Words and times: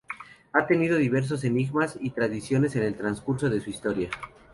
Ha 0.53 0.65
tenido 0.65 0.97
diversos 0.97 1.43
enigmas 1.43 1.95
y 2.01 2.09
tradiciones 2.09 2.75
en 2.75 2.81
el 2.81 2.95
transcurso 2.95 3.51
de 3.51 3.61
su 3.61 3.69
historia. 3.69 4.09